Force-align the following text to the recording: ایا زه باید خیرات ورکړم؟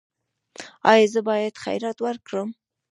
ایا 0.91 1.07
زه 1.13 1.19
باید 1.27 1.61
خیرات 1.63 1.97
ورکړم؟ 2.01 2.49